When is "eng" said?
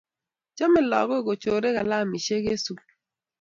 2.37-2.59